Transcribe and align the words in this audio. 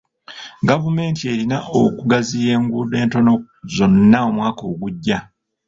Gavumenti 0.69 1.21
erina 1.33 1.57
okugaziya 1.81 2.49
enguudo 2.57 2.95
entono 3.03 3.33
zonna 3.75 4.17
omwaka 4.27 4.63
ogujja. 4.71 5.17